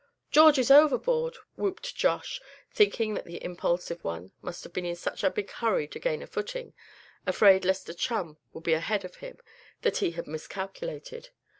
[0.31, 2.41] "George is overboard!" whooped Josh,
[2.73, 6.23] thinking that the impulsive one must have been in such a big hurry to gain
[6.23, 6.73] a footing,
[7.27, 9.37] afraid lest a chum would be ahead of him,
[9.83, 11.29] that he had miscalculated.